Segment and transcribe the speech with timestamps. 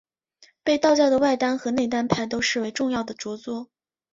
[0.63, 3.69] 被道教的外丹和内丹派都视为重要的着作。